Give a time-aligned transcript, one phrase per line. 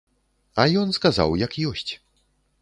[0.63, 1.87] А ён сказаў як ёсць.